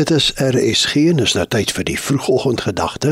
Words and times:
Dit 0.00 0.10
is 0.10 0.32
RSG 0.36 0.94
en 1.10 1.18
is 1.20 1.34
nou 1.36 1.42
tyd 1.52 1.74
vir 1.76 1.84
die 1.84 1.96
vroegoggendgedagte. 2.00 3.10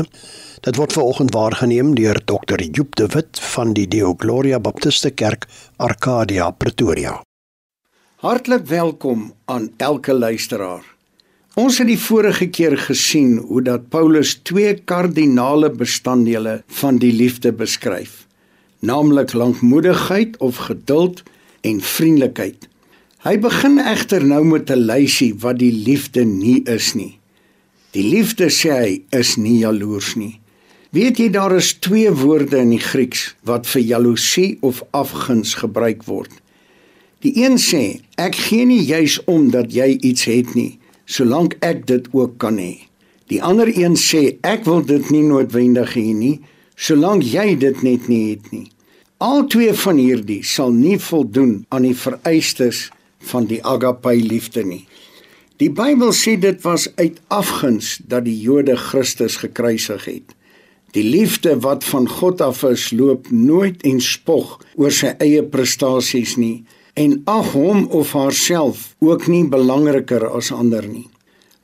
Dit 0.65 0.77
word 0.79 0.95
veraloggend 0.95 1.35
waargeneem 1.35 1.91
deur 1.93 2.17
Dr. 2.31 2.63
Joop 2.65 2.95
de 2.97 3.05
Wit 3.13 3.41
van 3.51 3.75
die 3.77 3.85
Deo 3.85 4.15
Gloria 4.17 4.57
Baptiste 4.59 5.11
Kerk, 5.13 5.45
Arcadia, 5.77 6.47
Pretoria. 6.49 7.11
Hartlik 8.25 8.65
welkom 8.71 9.27
aan 9.45 9.69
elke 9.77 10.15
luisteraar. 10.17 10.81
Ons 11.53 11.77
het 11.77 11.91
die 11.91 11.99
vorige 12.01 12.49
keer 12.49 12.77
gesien 12.87 13.37
hoe 13.37 13.61
dat 13.61 13.85
Paulus 13.93 14.39
twee 14.41 14.73
kardinale 14.73 15.69
bestanddele 15.69 16.63
van 16.81 16.97
die 16.97 17.13
liefde 17.13 17.53
beskryf, 17.53 18.25
naamlik 18.79 19.37
lankmoedigheid 19.37 20.41
of 20.41 20.65
geduld 20.71 21.21
en 21.61 21.85
vriendelikheid. 21.85 22.68
Hy 23.19 23.33
begin 23.35 23.81
egter 23.83 24.23
nou 24.23 24.45
met 24.47 24.69
'n 24.71 24.85
lysie 24.87 25.33
wat 25.43 25.57
die 25.59 25.73
liefde 25.73 26.23
nie 26.23 26.63
is 26.63 26.93
nie. 26.95 27.19
Die 27.91 28.03
liefde 28.03 28.47
sê 28.47 28.69
hy 28.71 29.01
is 29.11 29.35
nie 29.35 29.57
jaloers 29.59 30.15
nie. 30.15 30.39
Weet 30.91 31.17
jy 31.17 31.29
daar 31.29 31.55
is 31.55 31.73
twee 31.73 32.11
woorde 32.11 32.57
in 32.57 32.69
die 32.69 32.79
Grieks 32.79 33.35
wat 33.43 33.67
vir 33.67 33.81
jaloesie 33.81 34.57
of 34.61 34.83
afguns 34.91 35.53
gebruik 35.53 36.03
word. 36.03 36.31
Die 37.19 37.43
een 37.43 37.57
sê 37.57 37.99
ek 38.15 38.35
gee 38.35 38.65
nie 38.65 38.83
juis 38.83 39.23
om 39.25 39.51
dat 39.51 39.73
jy 39.73 39.97
iets 39.99 40.23
het 40.23 40.55
nie, 40.55 40.79
solank 41.05 41.57
ek 41.59 41.85
dit 41.87 42.07
ook 42.11 42.37
kan 42.37 42.57
hê. 42.57 42.77
Die 43.27 43.43
ander 43.43 43.67
een 43.67 43.95
sê 43.95 44.37
ek 44.41 44.63
wil 44.63 44.81
dit 44.85 45.09
nie 45.09 45.23
noodwendig 45.23 45.93
hê 45.93 46.13
nie, 46.13 46.39
solank 46.75 47.23
jy 47.23 47.57
dit 47.59 47.83
net 47.83 48.07
nie 48.07 48.29
het 48.29 48.51
nie. 48.51 48.71
Al 49.17 49.47
twee 49.47 49.73
van 49.73 49.97
hierdie 49.97 50.43
sal 50.43 50.71
nie 50.71 50.99
voldoen 50.99 51.65
aan 51.69 51.83
die 51.83 51.95
vereistes 51.95 52.87
van 53.31 53.47
die 53.49 53.61
agape 53.65 54.15
liefde 54.15 54.63
nie. 54.63 54.85
Die 55.59 55.69
Bybel 55.69 56.13
sê 56.15 56.37
dit 56.39 56.61
was 56.63 56.87
uit 56.95 57.19
afguns 57.27 57.97
dat 58.07 58.23
die 58.23 58.37
Jode 58.39 58.77
Christus 58.79 59.35
gekruisig 59.41 60.05
het. 60.07 60.35
Die 60.95 61.03
liefde 61.03 61.57
wat 61.61 61.83
van 61.83 62.07
God 62.09 62.41
af 62.41 62.63
is, 62.63 62.89
loop 62.91 63.27
nooit 63.29 63.83
en 63.85 63.99
spog 64.01 64.57
oor 64.75 64.93
sy 64.95 65.11
eie 65.19 65.43
prestasies 65.43 66.37
nie 66.39 66.63
en 66.99 67.19
ag 67.29 67.51
hom 67.53 67.85
of 67.95 68.15
haarself 68.17 68.95
ook 69.03 69.27
nie 69.27 69.43
belangriker 69.47 70.25
as 70.31 70.49
ander 70.55 70.87
nie. 70.87 71.07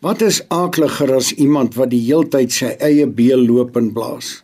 Wat 0.03 0.21
is 0.21 0.43
aakliger 0.53 1.15
as 1.15 1.31
iemand 1.33 1.80
wat 1.80 1.89
die 1.95 2.03
heeltyd 2.03 2.53
sy 2.53 2.75
eie 2.83 3.08
beel 3.08 3.41
loop 3.47 3.80
en 3.80 3.89
blaas? 3.95 4.43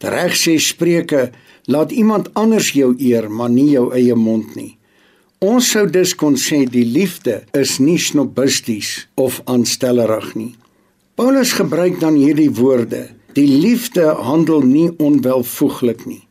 Reg 0.00 0.36
sê 0.38 0.56
Spreuke, 0.62 1.30
laat 1.66 1.92
iemand 1.92 2.30
anders 2.38 2.70
jou 2.76 2.94
eer, 2.98 3.28
maar 3.30 3.50
nie 3.50 3.72
jou 3.74 3.90
eie 3.96 4.14
mond 4.14 4.54
nie. 4.56 4.76
Ons 5.44 5.66
sou 5.68 5.84
dus 5.84 6.14
kon 6.16 6.32
sê 6.40 6.62
die 6.64 6.86
liefde 6.88 7.42
is 7.52 7.74
nie 7.76 7.98
snobisties 8.00 9.04
of 9.20 9.42
aanstellerig 9.44 10.30
nie. 10.32 10.54
Paulus 11.12 11.52
gebruik 11.52 11.98
dan 12.00 12.14
hierdie 12.16 12.48
woorde: 12.56 13.10
Die 13.36 13.44
liefde 13.44 14.14
handel 14.16 14.64
nie 14.64 14.88
onwelvoeglik 14.96 16.06
nie. 16.08 16.22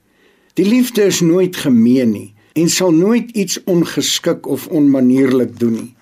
Die 0.58 0.66
liefde 0.66 1.06
is 1.06 1.22
nooit 1.22 1.56
gemeen 1.56 2.12
nie 2.16 2.32
en 2.56 2.70
sal 2.70 2.96
nooit 2.96 3.30
iets 3.38 3.60
ongeskik 3.70 4.48
of 4.48 4.66
onmanierlik 4.68 5.60
doen 5.60 5.76
nie. 5.76 5.94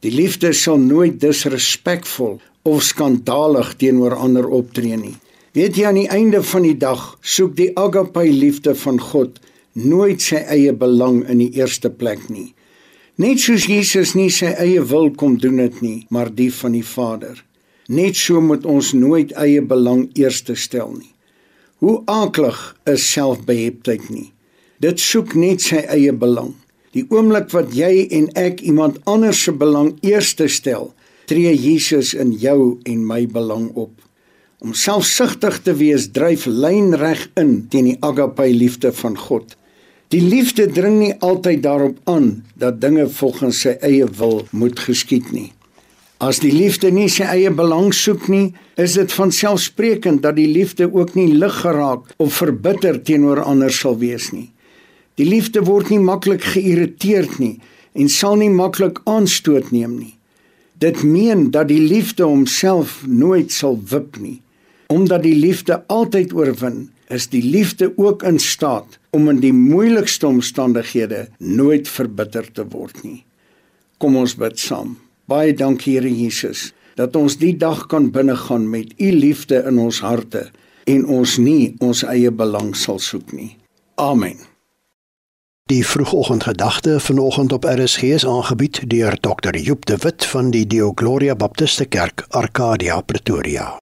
Die 0.00 0.14
liefde 0.14 0.52
sal 0.54 0.78
nooit 0.78 1.20
disrespekvol 1.20 2.38
of 2.62 2.82
skandalig 2.82 3.74
teenoor 3.76 4.14
ander 4.14 4.48
optree 4.48 4.96
nie. 4.96 5.16
Weet 5.52 5.76
jy 5.76 5.84
aan 5.90 6.00
die 6.00 6.08
einde 6.08 6.40
van 6.42 6.64
die 6.64 6.76
dag 6.76 7.18
soek 7.20 7.52
die 7.58 7.72
agape 7.76 8.24
liefde 8.30 8.72
van 8.74 9.00
God 9.00 9.40
nooit 9.76 10.22
sy 10.24 10.40
eie 10.48 10.72
belang 10.72 11.20
in 11.28 11.42
die 11.44 11.52
eerste 11.60 11.90
plek 11.92 12.30
nie. 12.32 12.54
Net 13.20 13.40
soos 13.40 13.66
Jesus 13.68 14.14
nie 14.16 14.30
sy 14.32 14.50
eie 14.60 14.82
wil 14.84 15.10
kom 15.12 15.36
doen 15.40 15.60
dit 15.60 15.82
nie, 15.84 15.98
maar 16.10 16.32
die 16.32 16.50
van 16.52 16.72
die 16.76 16.84
Vader. 16.84 17.38
Net 17.88 18.16
so 18.18 18.40
moet 18.40 18.64
ons 18.66 18.92
nooit 18.96 19.32
eie 19.38 19.62
belang 19.62 20.08
eerste 20.18 20.56
stel 20.56 20.90
nie. 20.96 21.12
Hoe 21.84 22.00
aaklig 22.08 22.58
is 22.88 23.04
selfbeheptheid 23.12 24.08
nie. 24.10 24.30
Dit 24.80 25.00
soek 25.00 25.36
net 25.36 25.64
sy 25.64 25.82
eie 25.92 26.12
belang. 26.12 26.54
Die 26.96 27.04
oomblik 27.12 27.50
wat 27.52 27.74
jy 27.76 28.06
en 28.16 28.30
ek 28.40 28.62
iemand 28.64 28.98
anders 29.04 29.42
se 29.44 29.52
belang 29.52 29.94
eerste 30.04 30.48
stel, 30.48 30.90
tree 31.28 31.52
Jesus 31.52 32.14
in 32.16 32.32
jou 32.32 32.78
en 32.88 33.04
my 33.04 33.26
belang 33.28 33.68
op. 33.76 33.92
Om 34.64 34.72
selfsugtig 34.72 35.60
te 35.66 35.76
wees 35.76 36.08
dryf 36.16 36.46
lynreg 36.48 37.26
in 37.36 37.66
teen 37.68 37.90
die 37.92 37.98
agape 38.00 38.48
liefde 38.52 38.92
van 38.96 39.18
God. 39.20 39.52
Die 40.14 40.22
liefde 40.22 40.68
dring 40.70 41.00
nie 41.00 41.14
altyd 41.18 41.64
daarop 41.64 41.96
aan 42.06 42.44
dat 42.54 42.78
dinge 42.80 43.08
volgens 43.10 43.64
sy 43.64 43.72
eie 43.82 44.06
wil 44.18 44.44
moet 44.54 44.78
geskied 44.78 45.32
nie. 45.34 45.48
As 46.22 46.38
die 46.38 46.52
liefde 46.54 46.92
nie 46.94 47.08
sy 47.10 47.26
eie 47.26 47.50
belang 47.50 47.90
soek 47.90 48.28
nie, 48.30 48.54
is 48.78 48.94
dit 48.94 49.10
van 49.18 49.34
selfsprekend 49.34 50.22
dat 50.22 50.38
die 50.38 50.46
liefde 50.46 50.86
ook 50.86 51.16
nie 51.18 51.26
lig 51.34 51.58
geraak 51.64 52.14
of 52.22 52.38
verbitter 52.38 53.00
teenoor 53.02 53.42
ander 53.42 53.74
sal 53.74 53.98
wees 53.98 54.30
nie. 54.30 54.52
Die 55.18 55.26
liefde 55.26 55.64
word 55.66 55.90
nie 55.90 56.00
maklik 56.00 56.46
geïrriteerd 56.54 57.40
nie 57.42 57.56
en 57.98 58.08
sal 58.12 58.38
nie 58.38 58.52
maklik 58.52 59.02
aanstoot 59.10 59.74
neem 59.74 59.98
nie. 59.98 60.14
Dit 60.78 61.02
meen 61.02 61.50
dat 61.50 61.66
die 61.72 61.82
liefde 61.82 62.28
homself 62.28 63.00
nooit 63.08 63.50
sal 63.50 63.80
wip 63.90 64.20
nie, 64.22 64.38
omdat 64.92 65.26
die 65.26 65.34
liefde 65.34 65.82
altyd 65.90 66.36
oorwin 66.36 66.84
is 67.08 67.28
die 67.28 67.42
liefde 67.42 67.92
ook 67.96 68.22
in 68.22 68.38
staat 68.38 68.98
om 69.10 69.28
in 69.28 69.40
die 69.40 69.52
moeilikste 69.52 70.26
omstandighede 70.26 71.28
nooit 71.38 71.88
verbitter 71.88 72.52
te 72.52 72.66
word 72.68 73.02
nie. 73.04 73.24
Kom 73.98 74.16
ons 74.16 74.36
bid 74.36 74.58
saam. 74.58 74.96
Baie 75.26 75.54
dankie 75.54 75.96
Here 75.96 76.10
Jesus 76.10 76.72
dat 76.96 77.16
ons 77.16 77.36
die 77.36 77.52
dag 77.56 77.86
kan 77.92 78.10
binnegaan 78.10 78.70
met 78.70 78.94
u 78.96 79.10
liefde 79.12 79.62
in 79.68 79.78
ons 79.78 80.00
harte 80.00 80.48
en 80.88 81.06
ons 81.06 81.36
nie 81.38 81.74
ons 81.84 82.04
eie 82.08 82.30
belang 82.32 82.72
sal 82.76 82.98
soek 83.02 83.32
nie. 83.36 83.56
Amen. 84.00 84.38
Die 85.66 85.82
vroegoggendgedagte 85.86 87.00
vanoggend 87.00 87.52
op 87.52 87.64
RSG 87.64 88.02
is 88.02 88.26
aangebied 88.26 88.84
deur 88.90 89.16
Dr. 89.20 89.56
Joop 89.56 89.86
de 89.86 89.96
Wit 89.96 90.24
van 90.24 90.50
die 90.50 90.66
Deo 90.66 90.92
Gloria 90.94 91.34
Baptiste 91.34 91.84
Kerk, 91.84 92.24
Arcadia, 92.28 93.00
Pretoria. 93.00 93.76